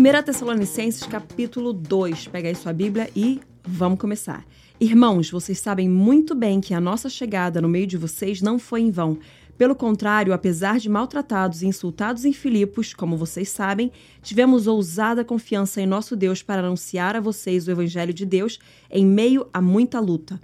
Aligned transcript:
1 0.00 0.22
Tessalonicenses 0.22 1.02
capítulo 1.02 1.74
2. 1.74 2.28
Pega 2.28 2.48
aí 2.48 2.54
sua 2.54 2.72
Bíblia 2.72 3.10
e 3.14 3.38
vamos 3.62 3.98
começar. 3.98 4.46
Irmãos, 4.80 5.30
vocês 5.30 5.58
sabem 5.58 5.90
muito 5.90 6.34
bem 6.34 6.58
que 6.58 6.72
a 6.72 6.80
nossa 6.80 7.10
chegada 7.10 7.60
no 7.60 7.68
meio 7.68 7.86
de 7.86 7.98
vocês 7.98 8.40
não 8.40 8.58
foi 8.58 8.80
em 8.80 8.90
vão. 8.90 9.18
Pelo 9.58 9.74
contrário, 9.74 10.32
apesar 10.32 10.78
de 10.78 10.88
maltratados 10.88 11.60
e 11.60 11.66
insultados 11.66 12.24
em 12.24 12.32
Filipos, 12.32 12.94
como 12.94 13.14
vocês 13.14 13.50
sabem, 13.50 13.92
tivemos 14.22 14.66
ousada 14.66 15.22
confiança 15.22 15.82
em 15.82 15.86
nosso 15.86 16.16
Deus 16.16 16.42
para 16.42 16.62
anunciar 16.62 17.14
a 17.14 17.20
vocês 17.20 17.68
o 17.68 17.70
Evangelho 17.70 18.14
de 18.14 18.24
Deus 18.24 18.58
em 18.90 19.04
meio 19.04 19.48
a 19.52 19.60
muita 19.60 20.00
luta. 20.00 20.40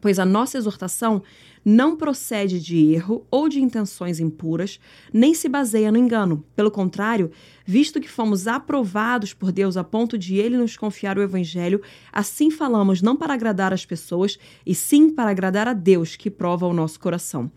Pois 0.00 0.18
a 0.18 0.24
nossa 0.24 0.58
exortação 0.58 1.22
não 1.64 1.96
procede 1.96 2.60
de 2.60 2.92
erro 2.92 3.26
ou 3.30 3.48
de 3.48 3.60
intenções 3.60 4.20
impuras, 4.20 4.78
nem 5.12 5.32
se 5.32 5.48
baseia 5.48 5.90
no 5.90 5.96
engano. 5.96 6.44
Pelo 6.54 6.70
contrário, 6.70 7.30
visto 7.64 8.00
que 8.00 8.08
fomos 8.08 8.46
aprovados 8.46 9.32
por 9.32 9.50
Deus 9.50 9.76
a 9.76 9.82
ponto 9.82 10.18
de 10.18 10.36
ele 10.36 10.58
nos 10.58 10.76
confiar 10.76 11.16
o 11.16 11.22
evangelho, 11.22 11.80
assim 12.12 12.50
falamos 12.50 13.00
não 13.00 13.16
para 13.16 13.32
agradar 13.32 13.72
as 13.72 13.86
pessoas, 13.86 14.38
e 14.66 14.74
sim 14.74 15.08
para 15.08 15.30
agradar 15.30 15.66
a 15.66 15.72
Deus 15.72 16.16
que 16.16 16.30
prova 16.30 16.66
o 16.66 16.74
nosso 16.74 17.00
coração. 17.00 17.50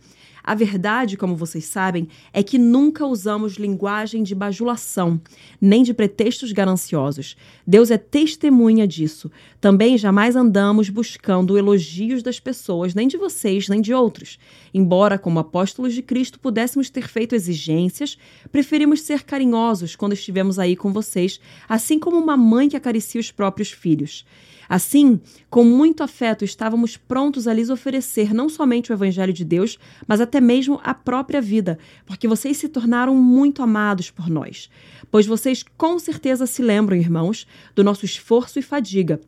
A 0.47 0.55
verdade, 0.55 1.17
como 1.17 1.35
vocês 1.35 1.65
sabem, 1.65 2.07
é 2.31 2.41
que 2.41 2.57
nunca 2.57 3.05
usamos 3.05 3.55
linguagem 3.55 4.23
de 4.23 4.33
bajulação, 4.33 5.19
nem 5.59 5.83
de 5.83 5.93
pretextos 5.93 6.53
gananciosos. 6.53 7.35
Deus 7.67 7.91
é 7.91 7.97
testemunha 7.97 8.88
disso. 8.88 9.29
Também 9.59 9.97
jamais 9.97 10.38
andamos 10.38 10.89
buscando 10.89 11.57
elogios 11.57 12.23
das 12.23 12.39
pessoas, 12.39 12.95
nem 12.95 13.09
de 13.09 13.17
vocês, 13.17 13.67
nem 13.67 13.81
de 13.81 13.93
outros. 13.93 14.39
Embora, 14.73 15.19
como 15.19 15.38
apóstolos 15.38 15.93
de 15.93 16.02
Cristo, 16.02 16.39
pudéssemos 16.39 16.89
ter 16.89 17.09
feito 17.09 17.35
exigências, 17.35 18.17
preferimos 18.49 19.02
ser 19.02 19.23
carinhosos 19.23 19.97
quando 19.97 20.13
estivemos 20.13 20.57
aí 20.57 20.77
com 20.77 20.94
vocês, 20.94 21.41
assim 21.67 22.00
como 22.00 22.16
uma 22.16 22.38
mãe 22.38 22.69
que 22.69 22.77
acaricia 22.77 23.19
os 23.19 23.33
próprios 23.33 23.69
filhos. 23.69 24.25
Assim, 24.67 25.19
com 25.49 25.63
muito 25.63 26.03
afeto, 26.03 26.43
estávamos 26.43 26.97
prontos 26.97 27.47
a 27.47 27.53
lhes 27.53 27.69
oferecer 27.69 28.33
não 28.33 28.49
somente 28.49 28.91
o 28.91 28.93
Evangelho 28.93 29.33
de 29.33 29.45
Deus, 29.45 29.77
mas 30.07 30.19
até 30.19 30.41
mesmo 30.41 30.79
a 30.83 30.93
própria 30.93 31.41
vida, 31.41 31.77
porque 32.05 32.27
vocês 32.27 32.57
se 32.57 32.67
tornaram 32.67 33.15
muito 33.15 33.61
amados 33.63 34.11
por 34.11 34.29
nós. 34.29 34.69
Pois 35.09 35.25
vocês 35.25 35.63
com 35.77 35.97
certeza 35.97 36.45
se 36.45 36.61
lembram, 36.61 36.97
irmãos, 36.97 37.47
do 37.75 37.83
nosso 37.83 38.05
esforço 38.05 38.59
e 38.59 38.61
fadiga 38.61 39.19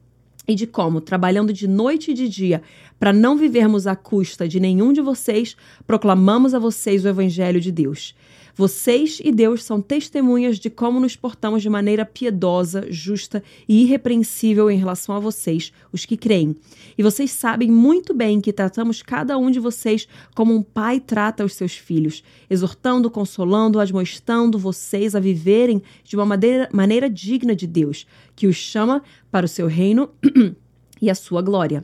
e 0.48 0.56
de 0.56 0.66
como, 0.66 1.00
trabalhando 1.00 1.54
de 1.54 1.68
noite 1.68 2.10
e 2.10 2.14
de 2.14 2.28
dia, 2.28 2.64
para 3.00 3.14
não 3.14 3.38
vivermos 3.38 3.86
à 3.86 3.96
custa 3.96 4.48
de 4.48 4.60
nenhum 4.60 4.92
de 4.92 5.00
vocês, 5.00 5.56
proclamamos 5.86 6.56
a 6.56 6.60
vocês 6.60 7.06
o 7.06 7.08
Evangelho 7.08 7.62
de 7.62 7.72
Deus. 7.72 8.16
Vocês 8.56 9.20
e 9.24 9.32
Deus 9.32 9.64
são 9.64 9.82
testemunhas 9.82 10.60
de 10.60 10.70
como 10.70 11.00
nos 11.00 11.16
portamos 11.16 11.62
de 11.62 11.70
maneira 11.70 12.06
piedosa, 12.06 12.86
justa 12.90 13.44
e 13.68 13.84
irrepreensível 13.84 14.70
em 14.70 14.78
relação 14.78 15.16
a 15.16 15.20
vocês, 15.20 15.72
os 15.92 16.06
que 16.06 16.18
creem. 16.18 16.56
E 16.98 17.04
vocês 17.04 17.32
sabem 17.32 17.72
muito 17.72 18.14
bem 18.14 18.42
que 18.42 18.54
tratamos 18.54 19.02
cada 19.02 19.38
um 19.38 19.50
de 19.50 19.60
vocês 19.60 20.08
como 20.36 20.54
um 20.54 20.62
pai 20.62 21.00
trata 21.00 21.46
os 21.46 21.54
seus 21.54 21.74
filhos, 21.74 22.24
exortando, 22.50 23.10
consolando, 23.10 23.80
admoestando 23.80 24.58
vocês 24.58 25.16
a 25.16 25.20
viverem 25.20 25.82
de 26.04 26.16
uma 26.16 26.26
maneira, 26.26 26.70
maneira 26.72 27.10
digna 27.10 27.56
de 27.56 27.68
Deus, 27.68 28.06
que 28.36 28.48
os 28.48 28.56
chama 28.56 29.02
para 29.32 29.46
o 29.46 29.50
seu 29.50 29.68
reino 29.68 30.10
e 31.02 31.10
a 31.10 31.16
sua 31.16 31.42
glória 31.42 31.82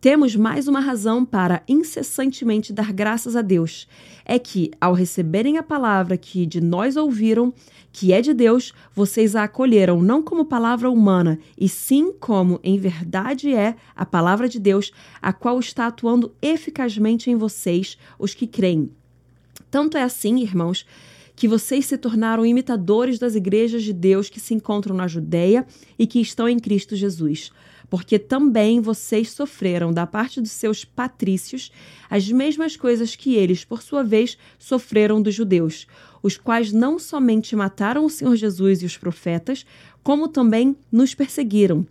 temos 0.00 0.36
mais 0.36 0.68
uma 0.68 0.78
razão 0.78 1.24
para 1.24 1.62
incessantemente 1.66 2.72
dar 2.72 2.92
graças 2.92 3.34
a 3.34 3.42
Deus. 3.42 3.88
É 4.24 4.38
que, 4.38 4.70
ao 4.80 4.92
receberem 4.92 5.58
a 5.58 5.62
palavra 5.62 6.16
que 6.16 6.46
de 6.46 6.60
nós 6.60 6.96
ouviram, 6.96 7.52
que 7.92 8.12
é 8.12 8.20
de 8.20 8.32
Deus, 8.32 8.72
vocês 8.94 9.34
a 9.34 9.42
acolheram 9.42 10.00
não 10.00 10.22
como 10.22 10.44
palavra 10.44 10.88
humana, 10.88 11.38
e 11.58 11.68
sim 11.68 12.12
como, 12.12 12.60
em 12.62 12.78
verdade, 12.78 13.52
é 13.52 13.74
a 13.96 14.06
palavra 14.06 14.48
de 14.48 14.60
Deus, 14.60 14.92
a 15.20 15.32
qual 15.32 15.58
está 15.58 15.88
atuando 15.88 16.32
eficazmente 16.40 17.28
em 17.28 17.34
vocês, 17.34 17.98
os 18.18 18.34
que 18.34 18.46
creem. 18.46 18.92
Tanto 19.68 19.96
é 19.96 20.02
assim, 20.02 20.40
irmãos, 20.40 20.86
que 21.34 21.48
vocês 21.48 21.86
se 21.86 21.98
tornaram 21.98 22.46
imitadores 22.46 23.18
das 23.18 23.34
igrejas 23.34 23.82
de 23.82 23.92
Deus 23.92 24.28
que 24.28 24.40
se 24.40 24.54
encontram 24.54 24.94
na 24.94 25.08
Judéia 25.08 25.66
e 25.98 26.06
que 26.06 26.20
estão 26.20 26.48
em 26.48 26.58
Cristo 26.58 26.94
Jesus 26.94 27.50
porque 27.90 28.18
também 28.18 28.80
vocês 28.80 29.30
sofreram 29.30 29.92
da 29.92 30.06
parte 30.06 30.40
dos 30.40 30.52
seus 30.52 30.84
patrícios 30.84 31.70
as 32.10 32.30
mesmas 32.30 32.76
coisas 32.76 33.16
que 33.16 33.34
eles, 33.34 33.64
por 33.64 33.82
sua 33.82 34.02
vez, 34.02 34.38
sofreram 34.58 35.20
dos 35.20 35.34
judeus, 35.34 35.86
os 36.22 36.36
quais 36.36 36.72
não 36.72 36.98
somente 36.98 37.54
mataram 37.54 38.04
o 38.04 38.10
Senhor 38.10 38.36
Jesus 38.36 38.82
e 38.82 38.86
os 38.86 38.96
profetas, 38.96 39.64
como 40.02 40.28
também 40.28 40.76
nos 40.90 41.14
perseguiram 41.14 41.86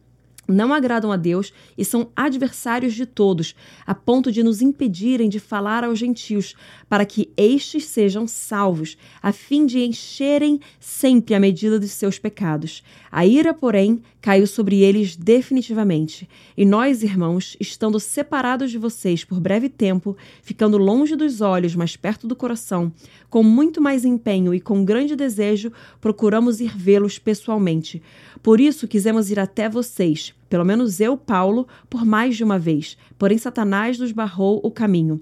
não 0.48 0.74
agradam 0.74 1.12
a 1.12 1.18
Deus 1.18 1.54
e 1.78 1.84
são 1.84 2.10
adversários 2.16 2.94
de 2.94 3.06
todos, 3.06 3.56
a 3.86 3.94
ponto 3.94 4.32
de 4.32 4.42
nos 4.42 4.62
impedirem 4.62 5.30
de 5.30 5.40
falar 5.40 5.84
aos 5.84 6.00
gentios, 6.00 6.56
para 6.90 7.06
que 7.06 7.30
estes 7.36 7.86
sejam 7.86 8.28
salvos, 8.28 8.98
a 9.22 9.32
fim 9.32 9.66
de 9.66 9.80
encherem 9.80 10.60
sempre 10.80 11.36
a 11.36 11.40
medida 11.40 11.80
de 11.80 11.88
seus 11.88 12.18
pecados. 12.18 12.84
A 13.12 13.26
ira, 13.26 13.54
porém, 13.54 14.02
caiu 14.22 14.46
sobre 14.46 14.82
eles 14.82 15.16
definitivamente. 15.16 16.28
E 16.56 16.66
nós, 16.66 17.04
irmãos, 17.04 17.56
estando 17.60 18.00
separados 18.00 18.72
de 18.72 18.78
vocês 18.78 19.24
por 19.24 19.40
breve 19.40 19.70
tempo, 19.70 20.18
ficando 20.42 20.78
longe 20.78 21.16
dos 21.16 21.42
olhos, 21.42 21.76
mas 21.76 21.96
perto 21.96 22.28
do 22.28 22.36
coração, 22.36 22.92
com 23.30 23.44
muito 23.44 23.82
mais 23.82 24.06
empenho 24.06 24.54
e 24.54 24.60
com 24.60 24.84
grande 24.84 25.16
desejo, 25.16 25.72
procuramos 26.00 26.60
ir 26.60 26.78
vê-los 26.78 27.18
pessoalmente. 27.20 28.02
Por 28.44 28.60
isso 28.60 28.88
quisemos 28.88 29.32
ir 29.32 29.40
até 29.40 29.70
vocês 29.70 30.34
pelo 30.50 30.66
menos 30.66 31.00
eu, 31.00 31.18
Paulo, 31.18 31.68
por 31.90 32.06
mais 32.06 32.36
de 32.36 32.44
uma 32.44 32.58
vez, 32.58 32.98
porém 33.18 33.38
Satanás 33.38 33.98
nos 33.98 34.12
barrou 34.12 34.60
o 34.64 34.72
caminho. 34.72 35.22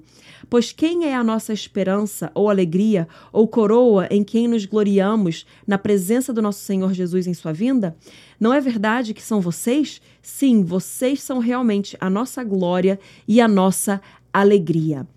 Pois 0.50 0.72
quem 0.72 1.06
é 1.06 1.16
a 1.16 1.24
nossa 1.24 1.52
esperança, 1.52 2.32
ou 2.36 2.50
alegria, 2.50 3.08
ou 3.32 3.48
coroa 3.48 4.08
em 4.12 4.24
quem 4.24 4.48
nos 4.48 4.66
gloriamos 4.66 5.46
na 5.66 5.78
presença 5.78 6.32
do 6.32 6.42
nosso 6.42 6.60
Senhor 6.60 6.94
Jesus 6.94 7.26
em 7.26 7.34
sua 7.34 7.52
vinda? 7.52 7.96
Não 8.40 8.54
é 8.54 8.62
verdade 8.62 9.14
que 9.14 9.24
são 9.24 9.42
vocês? 9.42 10.02
Sim, 10.22 10.64
vocês 10.64 11.22
são 11.22 11.40
realmente 11.40 11.98
a 12.00 12.10
nossa 12.10 12.44
glória 12.44 13.00
e 13.28 13.42
a 13.42 13.48
nossa 13.48 14.02
alegria. 14.32 15.08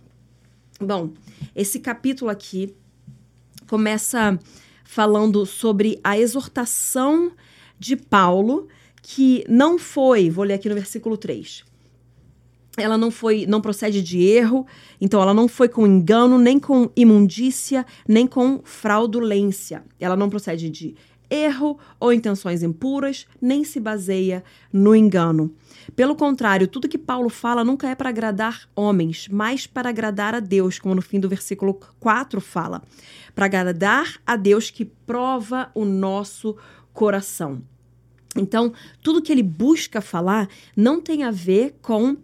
Bom, 0.81 1.11
esse 1.55 1.81
capítulo 1.81 2.31
aqui 2.31 2.75
começa 3.69 4.39
falando 4.85 5.45
sobre 5.45 6.01
a 6.03 6.19
exortação 6.19 7.33
de 7.79 7.95
Paulo 7.97 8.69
que 9.11 9.43
não 9.49 9.79
foi, 9.79 10.29
vou 10.29 10.45
ler 10.45 10.53
aqui 10.53 10.69
no 10.69 10.75
versículo 10.75 11.17
3. 11.17 11.65
Ela 12.77 12.99
não 12.99 13.11
foi, 13.11 13.47
não 13.47 13.59
procede 13.59 14.03
de 14.03 14.23
erro, 14.23 14.67
então 15.01 15.23
ela 15.23 15.33
não 15.33 15.49
foi 15.49 15.67
com 15.67 15.87
engano, 15.87 16.37
nem 16.39 16.61
com 16.61 16.91
imundícia, 16.95 17.87
nem 18.07 18.27
com 18.27 18.61
fraudulência. 18.63 19.83
Ela 19.99 20.15
não 20.15 20.29
procede 20.29 20.69
de 20.69 20.95
erro 21.31 21.79
ou 21.99 22.13
intenções 22.13 22.63
impuras, 22.63 23.27
nem 23.41 23.65
se 23.65 23.81
baseia 23.81 24.45
no 24.71 24.95
engano. 24.95 25.55
Pelo 25.97 26.15
contrário, 26.15 26.69
tudo 26.69 26.87
que 26.87 26.99
Paulo 26.99 27.31
fala 27.31 27.65
nunca 27.65 27.89
é 27.89 27.95
para 27.95 28.11
agradar 28.11 28.69
homens, 28.77 29.27
mas 29.31 29.67
para 29.67 29.89
agradar 29.89 30.35
a 30.35 30.41
Deus, 30.41 30.79
como 30.79 30.95
no 30.95 31.01
fim 31.01 31.19
do 31.19 31.31
versículo 31.31 31.81
4 31.99 32.43
fala. 32.43 32.83
Para 33.35 33.47
agradar 33.47 34.21
a 34.27 34.37
Deus 34.37 34.71
que 34.71 34.85
prova 34.85 35.71
o 35.75 35.87
nosso 35.87 36.55
coração. 36.93 37.63
Então, 38.39 38.73
tudo 39.03 39.23
que 39.23 39.33
ele 39.33 39.43
busca 39.43 40.01
falar 40.01 40.49
não 40.77 41.01
tem 41.01 41.25
a 41.25 41.31
ver 41.31 41.77
com 41.83 42.17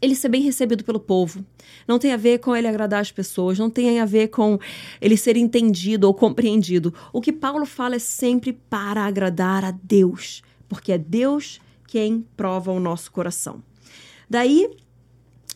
ele 0.00 0.14
ser 0.14 0.28
bem 0.28 0.42
recebido 0.42 0.84
pelo 0.84 1.00
povo, 1.00 1.44
não 1.86 1.98
tem 1.98 2.12
a 2.12 2.16
ver 2.16 2.38
com 2.38 2.54
ele 2.54 2.68
agradar 2.68 3.00
as 3.00 3.10
pessoas, 3.10 3.58
não 3.58 3.68
tem 3.68 3.98
a 3.98 4.04
ver 4.04 4.28
com 4.28 4.58
ele 5.00 5.16
ser 5.16 5.36
entendido 5.36 6.06
ou 6.06 6.14
compreendido. 6.14 6.94
O 7.12 7.20
que 7.20 7.32
Paulo 7.32 7.66
fala 7.66 7.96
é 7.96 7.98
sempre 7.98 8.52
para 8.52 9.04
agradar 9.04 9.64
a 9.64 9.72
Deus, 9.82 10.42
porque 10.68 10.92
é 10.92 10.98
Deus 10.98 11.60
quem 11.88 12.24
prova 12.36 12.70
o 12.70 12.78
nosso 12.78 13.10
coração. 13.10 13.62
Daí, 14.30 14.70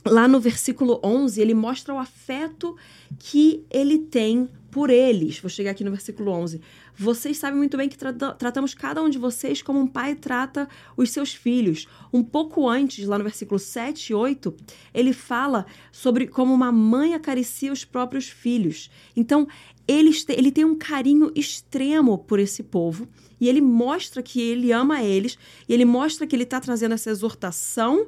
lá 0.04 0.26
no 0.26 0.40
versículo 0.40 0.98
11, 1.04 1.40
ele 1.40 1.54
mostra 1.54 1.94
o 1.94 1.98
afeto 1.98 2.76
que 3.18 3.64
ele 3.70 3.98
tem 3.98 4.48
por 4.72 4.88
eles. 4.88 5.38
Vou 5.38 5.50
chegar 5.50 5.72
aqui 5.72 5.84
no 5.84 5.90
versículo 5.90 6.32
11. 6.32 6.58
Vocês 6.96 7.36
sabem 7.36 7.58
muito 7.58 7.76
bem 7.76 7.90
que 7.90 7.96
tra 7.96 8.12
tratamos 8.12 8.72
cada 8.72 9.02
um 9.02 9.10
de 9.10 9.18
vocês 9.18 9.60
como 9.60 9.78
um 9.78 9.86
pai 9.86 10.14
trata 10.14 10.66
os 10.96 11.10
seus 11.10 11.34
filhos. 11.34 11.86
Um 12.10 12.24
pouco 12.24 12.66
antes, 12.66 13.06
lá 13.06 13.18
no 13.18 13.24
versículo 13.24 13.58
7 13.58 14.08
e 14.08 14.14
8, 14.14 14.56
ele 14.94 15.12
fala 15.12 15.66
sobre 15.92 16.26
como 16.26 16.54
uma 16.54 16.72
mãe 16.72 17.12
acaricia 17.12 17.70
os 17.70 17.84
próprios 17.84 18.30
filhos. 18.30 18.90
Então, 19.14 19.46
ele, 19.86 20.10
ele 20.30 20.50
tem 20.50 20.64
um 20.64 20.74
carinho 20.74 21.30
extremo 21.34 22.16
por 22.16 22.38
esse 22.38 22.62
povo 22.62 23.06
e 23.38 23.50
ele 23.50 23.60
mostra 23.60 24.22
que 24.22 24.40
ele 24.40 24.72
ama 24.72 25.02
eles 25.02 25.36
e 25.68 25.74
ele 25.74 25.84
mostra 25.84 26.26
que 26.26 26.34
ele 26.34 26.44
está 26.44 26.58
trazendo 26.58 26.94
essa 26.94 27.10
exortação 27.10 28.06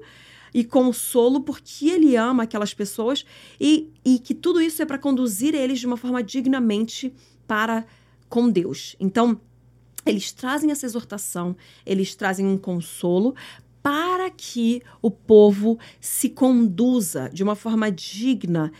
e 0.54 0.62
consolo 0.62 1.40
porque 1.40 1.90
ele 1.90 2.16
ama 2.16 2.44
aquelas 2.44 2.72
pessoas 2.72 3.26
e, 3.60 3.92
e 4.04 4.20
que 4.20 4.32
tudo 4.32 4.60
isso 4.60 4.80
é 4.80 4.86
para 4.86 4.96
conduzir 4.96 5.52
eles 5.54 5.80
de 5.80 5.86
uma 5.86 5.96
forma 5.96 6.22
dignamente 6.22 7.12
para 7.46 7.84
com 8.28 8.48
Deus. 8.48 8.94
Então, 9.00 9.40
eles 10.06 10.30
trazem 10.32 10.70
essa 10.70 10.86
exortação, 10.86 11.56
eles 11.84 12.14
trazem 12.14 12.46
um 12.46 12.56
consolo 12.56 13.34
para 13.82 14.30
que 14.30 14.80
o 15.02 15.10
povo 15.10 15.78
se 16.00 16.30
conduza 16.30 17.28
de 17.30 17.42
uma 17.42 17.54
forma 17.54 17.90
digna 17.90 18.72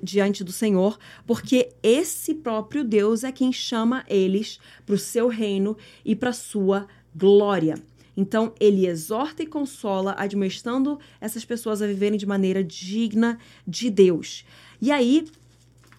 diante 0.00 0.44
do 0.44 0.52
Senhor, 0.52 0.96
porque 1.26 1.70
esse 1.82 2.36
próprio 2.36 2.84
Deus 2.84 3.24
é 3.24 3.32
quem 3.32 3.52
chama 3.52 4.04
eles 4.06 4.60
para 4.86 4.94
o 4.94 4.98
seu 4.98 5.26
reino 5.26 5.76
e 6.04 6.14
para 6.14 6.30
a 6.30 6.32
sua 6.32 6.86
glória. 7.12 7.74
Então, 8.20 8.52
ele 8.58 8.84
exorta 8.84 9.44
e 9.44 9.46
consola, 9.46 10.12
admoestando 10.18 10.98
essas 11.20 11.44
pessoas 11.44 11.80
a 11.80 11.86
viverem 11.86 12.18
de 12.18 12.26
maneira 12.26 12.64
digna 12.64 13.38
de 13.64 13.88
Deus. 13.88 14.44
E 14.82 14.90
aí, 14.90 15.24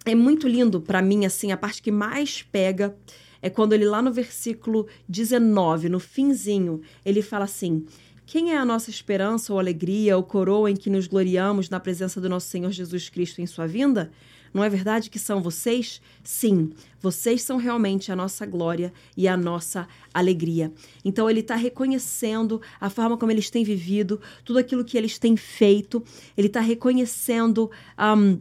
é 0.06 0.14
muito 0.14 0.46
lindo 0.46 0.82
para 0.82 1.02
mim, 1.02 1.26
assim, 1.26 1.54
a 1.54 1.56
parte 1.56 1.82
que 1.82 1.90
mais 1.90 2.42
pega 2.42 2.94
é 3.42 3.50
quando 3.50 3.72
ele, 3.72 3.86
lá 3.86 4.02
no 4.02 4.12
versículo 4.12 4.86
19, 5.08 5.88
no 5.88 5.98
finzinho, 5.98 6.82
ele 7.06 7.22
fala 7.22 7.46
assim: 7.46 7.86
Quem 8.26 8.52
é 8.52 8.58
a 8.58 8.66
nossa 8.66 8.90
esperança 8.90 9.54
ou 9.54 9.58
alegria 9.58 10.18
ou 10.18 10.24
coroa 10.24 10.70
em 10.70 10.76
que 10.76 10.90
nos 10.90 11.08
gloriamos 11.08 11.70
na 11.70 11.80
presença 11.80 12.20
do 12.20 12.28
nosso 12.28 12.50
Senhor 12.50 12.72
Jesus 12.74 13.08
Cristo 13.08 13.40
em 13.40 13.48
sua 13.48 13.66
vinda? 13.66 14.12
Não 14.54 14.64
é 14.64 14.70
verdade 14.70 15.10
que 15.10 15.20
são 15.20 15.42
vocês? 15.42 16.02
Sim, 16.24 16.72
vocês 17.02 17.42
são 17.42 17.58
realmente 17.58 18.12
a 18.12 18.16
nossa 18.16 18.46
glória 18.46 18.92
e 19.16 19.28
a 19.28 19.38
nossa 19.38 19.88
alegria. 20.14 20.72
Então 21.04 21.30
ele 21.30 21.40
está 21.42 21.56
reconhecendo 21.56 22.62
a 22.80 22.90
forma 22.90 23.18
como 23.18 23.32
eles 23.32 23.50
têm 23.50 23.64
vivido, 23.64 24.20
tudo 24.44 24.60
aquilo 24.60 24.84
que 24.84 24.98
eles 24.98 25.18
têm 25.18 25.36
feito. 25.38 26.04
Ele 26.38 26.48
está 26.48 26.60
reconhecendo 26.60 27.70
um, 28.18 28.40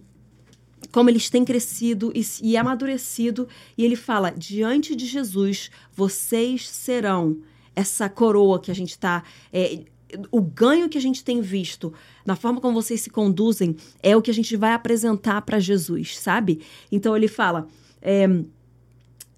como 0.91 1.11
eles 1.11 1.29
têm 1.29 1.45
crescido 1.45 2.13
e, 2.15 2.25
e 2.43 2.57
amadurecido. 2.57 3.49
E 3.77 3.85
ele 3.85 3.97
fala: 3.97 4.31
diante 4.31 4.95
de 4.95 5.07
Jesus, 5.07 5.71
vocês 5.95 6.69
serão 6.69 7.39
essa 7.75 8.09
coroa 8.09 8.61
que 8.61 8.71
a 8.71 8.75
gente 8.75 8.91
está. 8.91 9.23
É, 9.53 9.85
o 10.31 10.41
ganho 10.41 10.89
que 10.89 10.99
a 10.99 11.01
gente 11.01 11.23
tem 11.23 11.41
visto 11.41 11.93
na 12.25 12.35
forma 12.35 12.61
como 12.61 12.81
vocês 12.81 13.01
se 13.01 13.11
conduzem 13.11 13.77
é 14.03 14.17
o 14.17 14.23
que 14.23 14.31
a 14.31 14.35
gente 14.35 14.57
vai 14.57 14.73
apresentar 14.73 15.43
para 15.43 15.59
Jesus, 15.59 16.19
sabe? 16.19 16.61
Então 16.91 17.17
ele 17.17 17.29
fala: 17.29 17.69
é, 18.01 18.27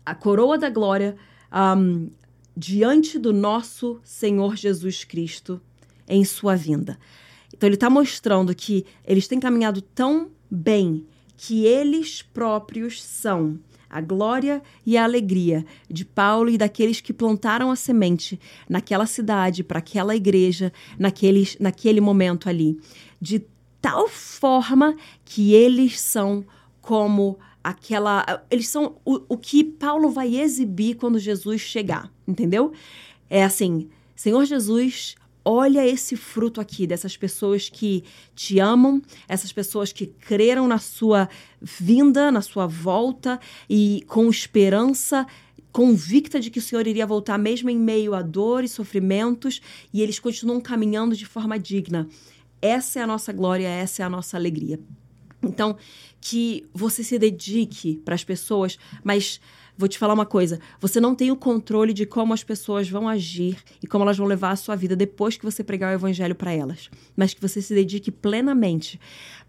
a 0.04 0.14
coroa 0.14 0.58
da 0.58 0.70
glória 0.70 1.16
um, 1.52 2.10
diante 2.56 3.18
do 3.18 3.32
nosso 3.32 4.00
Senhor 4.04 4.56
Jesus 4.56 5.04
Cristo 5.04 5.60
em 6.08 6.24
sua 6.24 6.56
vinda. 6.56 6.98
Então 7.52 7.68
ele 7.68 7.76
está 7.76 7.90
mostrando 7.90 8.54
que 8.54 8.84
eles 9.04 9.28
têm 9.28 9.40
caminhado 9.40 9.82
tão 9.82 10.30
bem 10.50 11.06
que 11.36 11.64
eles 11.64 12.22
próprios 12.22 13.02
são 13.02 13.58
a 13.90 14.00
glória 14.00 14.62
e 14.86 14.96
a 14.96 15.04
alegria 15.04 15.66
de 15.88 16.04
Paulo 16.04 16.48
e 16.48 16.56
daqueles 16.56 17.00
que 17.00 17.12
plantaram 17.12 17.70
a 17.70 17.76
semente 17.76 18.38
naquela 18.68 19.04
cidade, 19.04 19.64
para 19.64 19.80
aquela 19.80 20.14
igreja, 20.14 20.72
naqueles, 20.98 21.56
naquele 21.58 22.00
momento 22.00 22.48
ali. 22.48 22.78
De 23.20 23.44
tal 23.82 24.08
forma 24.08 24.96
que 25.24 25.52
eles 25.52 26.00
são 26.00 26.44
como 26.80 27.38
aquela. 27.62 28.44
Eles 28.50 28.68
são 28.68 28.96
o, 29.04 29.20
o 29.28 29.36
que 29.36 29.64
Paulo 29.64 30.10
vai 30.10 30.36
exibir 30.36 30.94
quando 30.94 31.18
Jesus 31.18 31.60
chegar, 31.60 32.10
entendeu? 32.26 32.72
É 33.28 33.42
assim. 33.42 33.88
Senhor 34.14 34.44
Jesus, 34.44 35.16
olha 35.44 35.86
esse 35.86 36.16
fruto 36.16 36.60
aqui 36.60 36.86
dessas 36.86 37.16
pessoas 37.16 37.68
que 37.68 38.04
te 38.34 38.58
amam, 38.58 39.00
essas 39.28 39.52
pessoas 39.52 39.92
que 39.92 40.06
creram 40.06 40.66
na 40.68 40.78
sua 40.78 41.28
vinda, 41.60 42.30
na 42.30 42.42
sua 42.42 42.66
volta 42.66 43.40
e 43.68 44.04
com 44.06 44.28
esperança 44.28 45.26
convicta 45.72 46.40
de 46.40 46.50
que 46.50 46.58
o 46.58 46.62
Senhor 46.62 46.86
iria 46.86 47.06
voltar 47.06 47.38
mesmo 47.38 47.70
em 47.70 47.78
meio 47.78 48.14
a 48.14 48.22
dor 48.22 48.64
e 48.64 48.68
sofrimentos, 48.68 49.60
e 49.92 50.02
eles 50.02 50.18
continuam 50.18 50.60
caminhando 50.60 51.14
de 51.14 51.24
forma 51.24 51.58
digna. 51.58 52.08
Essa 52.60 52.98
é 52.98 53.02
a 53.02 53.06
nossa 53.06 53.32
glória, 53.32 53.68
essa 53.68 54.02
é 54.02 54.04
a 54.04 54.10
nossa 54.10 54.36
alegria. 54.36 54.80
Então, 55.42 55.76
que 56.20 56.66
você 56.74 57.02
se 57.02 57.18
dedique 57.18 57.96
para 58.04 58.14
as 58.14 58.24
pessoas, 58.24 58.78
mas 59.02 59.40
vou 59.80 59.88
te 59.88 59.98
falar 59.98 60.14
uma 60.14 60.26
coisa: 60.26 60.60
você 60.78 61.00
não 61.00 61.14
tem 61.14 61.30
o 61.32 61.36
controle 61.36 61.92
de 61.92 62.06
como 62.06 62.34
as 62.34 62.44
pessoas 62.44 62.88
vão 62.88 63.08
agir 63.08 63.56
e 63.82 63.86
como 63.86 64.04
elas 64.04 64.18
vão 64.18 64.26
levar 64.26 64.50
a 64.50 64.56
sua 64.56 64.76
vida 64.76 64.94
depois 64.94 65.36
que 65.36 65.44
você 65.44 65.64
pregar 65.64 65.90
o 65.90 65.94
evangelho 65.94 66.34
para 66.34 66.52
elas, 66.52 66.90
mas 67.16 67.34
que 67.34 67.40
você 67.40 67.60
se 67.60 67.74
dedique 67.74 68.10
plenamente 68.10 69.00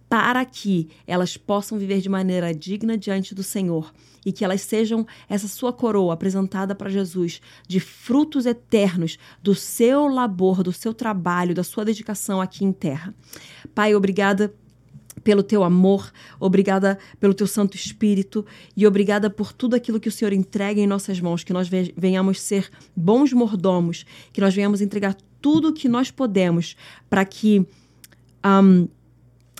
para 0.09 0.43
que 0.43 0.89
elas 1.07 1.37
possam 1.37 1.77
viver 1.77 2.01
de 2.01 2.09
maneira 2.09 2.53
digna 2.53 2.97
diante 2.97 3.33
do 3.33 3.43
Senhor 3.43 3.93
e 4.25 4.31
que 4.31 4.43
elas 4.43 4.61
sejam 4.61 5.07
essa 5.29 5.47
sua 5.47 5.71
coroa 5.71 6.13
apresentada 6.13 6.75
para 6.75 6.89
Jesus 6.89 7.41
de 7.65 7.79
frutos 7.79 8.45
eternos 8.45 9.17
do 9.41 9.55
seu 9.55 10.07
labor, 10.07 10.63
do 10.63 10.73
seu 10.73 10.93
trabalho, 10.93 11.55
da 11.55 11.63
sua 11.63 11.85
dedicação 11.85 12.41
aqui 12.41 12.65
em 12.65 12.73
terra. 12.73 13.15
Pai, 13.73 13.95
obrigada 13.95 14.53
pelo 15.23 15.43
teu 15.43 15.63
amor, 15.63 16.11
obrigada 16.39 16.97
pelo 17.19 17.33
teu 17.33 17.47
Santo 17.47 17.75
Espírito 17.75 18.45
e 18.75 18.85
obrigada 18.85 19.29
por 19.29 19.53
tudo 19.53 19.75
aquilo 19.75 19.99
que 19.99 20.09
o 20.09 20.11
Senhor 20.11 20.33
entrega 20.33 20.79
em 20.79 20.87
nossas 20.87 21.19
mãos, 21.19 21.43
que 21.43 21.53
nós 21.53 21.69
venhamos 21.95 22.41
ser 22.41 22.69
bons 22.95 23.33
mordomos, 23.33 24.05
que 24.33 24.41
nós 24.41 24.53
venhamos 24.53 24.81
entregar 24.81 25.15
tudo 25.41 25.69
o 25.69 25.73
que 25.73 25.89
nós 25.89 26.11
podemos 26.11 26.75
para 27.09 27.25
que 27.25 27.65
um, 28.45 28.87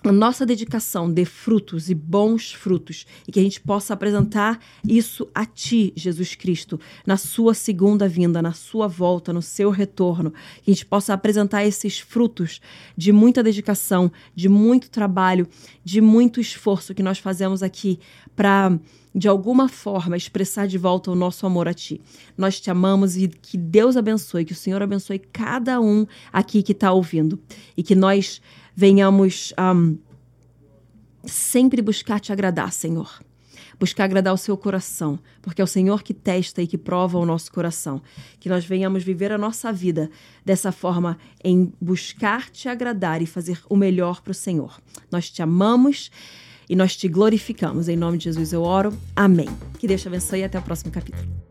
a 0.04 0.12
nossa 0.12 0.46
dedicação 0.46 1.12
dê 1.12 1.26
frutos 1.26 1.90
e 1.90 1.94
bons 1.94 2.52
frutos 2.52 3.06
e 3.28 3.32
que 3.32 3.40
a 3.40 3.44
gente 3.44 3.62
possa 3.62 3.94
apresentar 3.94 4.60
isso 4.88 5.30
a 5.34 5.46
Ti, 5.46 5.94
Jesus 5.96 6.34
Cristo, 6.34 6.80
na 7.06 7.18
Sua 7.18 7.54
segunda 7.54 8.08
vinda, 8.08 8.42
na 8.42 8.52
Sua 8.52 8.88
volta, 8.88 9.32
no 9.32 9.42
Seu 9.42 9.70
retorno. 9.70 10.34
Que 10.64 10.72
a 10.72 10.74
gente 10.74 10.86
possa 10.86 11.14
apresentar 11.14 11.66
esses 11.66 12.00
frutos 12.00 12.60
de 12.98 13.12
muita 13.12 13.44
dedicação, 13.44 14.12
de 14.34 14.50
muito 14.50 14.90
trabalho, 14.90 15.48
de 15.84 16.02
muito 16.02 16.42
esforço 16.42 16.96
que 16.96 17.04
nós 17.04 17.20
fazemos 17.20 17.62
aqui 17.62 18.00
para 18.36 18.80
de 19.14 19.28
alguma 19.28 19.68
forma 19.68 20.16
expressar 20.16 20.68
de 20.68 20.78
volta 20.78 21.12
o 21.12 21.16
nosso 21.16 21.46
amor 21.46 21.68
a 21.68 21.74
Ti. 21.74 22.02
Nós 22.38 22.60
te 22.60 22.72
amamos 22.72 23.18
e 23.18 23.28
que 23.28 23.58
Deus 23.58 23.98
abençoe, 23.98 24.46
que 24.46 24.54
o 24.54 24.56
Senhor 24.56 24.82
abençoe 24.82 25.20
cada 25.20 25.80
um 25.82 26.08
aqui 26.32 26.64
que 26.64 26.72
está 26.72 26.92
ouvindo 26.92 27.38
e 27.76 27.84
que 27.84 27.94
nós 27.94 28.42
venhamos 28.82 29.54
um, 29.76 29.96
sempre 31.24 31.84
buscar 31.84 32.20
te 32.20 32.34
agradar, 32.34 32.72
Senhor. 32.72 33.22
Buscar 33.80 34.06
agradar 34.06 34.34
o 34.34 34.38
seu 34.38 34.58
coração, 34.58 35.20
porque 35.40 35.62
é 35.62 35.64
o 35.64 35.68
Senhor 35.68 36.02
que 36.02 36.16
testa 36.16 36.64
e 36.64 36.68
que 36.68 36.80
prova 36.80 37.20
o 37.20 37.26
nosso 37.26 37.52
coração. 37.52 38.02
Que 38.40 38.50
nós 38.50 38.66
venhamos 38.66 39.04
viver 39.04 39.32
a 39.32 39.38
nossa 39.38 39.72
vida 39.72 40.10
dessa 40.44 40.72
forma, 40.72 41.20
em 41.44 41.72
buscar 41.80 42.50
te 42.50 42.68
agradar 42.68 43.22
e 43.22 43.28
fazer 43.28 43.62
o 43.70 43.76
melhor 43.76 44.22
para 44.22 44.32
o 44.32 44.36
Senhor. 44.36 44.82
Nós 45.12 45.30
te 45.30 45.44
amamos 45.44 46.10
e 46.68 46.76
nós 46.76 46.96
te 46.96 47.08
glorificamos. 47.08 47.88
Em 47.88 47.96
nome 47.96 48.18
de 48.18 48.24
Jesus 48.26 48.52
eu 48.52 48.64
oro. 48.64 48.92
Amém. 49.16 49.50
Que 49.78 49.88
Deus 49.88 50.02
te 50.02 50.08
abençoe 50.08 50.40
e 50.40 50.44
até 50.44 50.58
o 50.58 50.64
próximo 50.64 50.92
capítulo. 50.92 51.51